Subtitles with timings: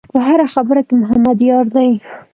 [0.13, 1.89] په هره خبره کې محمد یار دی.